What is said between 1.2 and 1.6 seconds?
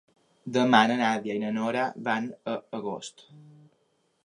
i na